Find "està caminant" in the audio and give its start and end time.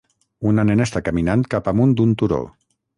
0.89-1.47